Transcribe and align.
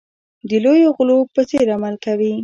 د 0.49 0.51
لویو 0.63 0.89
غلو 0.97 1.17
په 1.33 1.41
څېر 1.49 1.65
عمل 1.75 1.95
کوي. 2.05 2.33